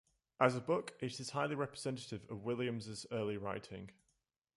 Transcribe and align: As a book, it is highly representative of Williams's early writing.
As 0.39 0.55
a 0.55 0.59
book, 0.61 0.95
it 0.99 1.19
is 1.19 1.29
highly 1.29 1.53
representative 1.53 2.25
of 2.27 2.43
Williams's 2.43 3.05
early 3.11 3.37
writing. 3.37 3.91